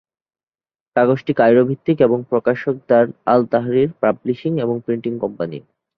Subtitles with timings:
[0.95, 5.57] কাগজটি কায়রো ভিত্তিক এবং প্রকাশক দার আল তাহরির পাবলিশিং এবং প্রিন্টিং কোম্পানি।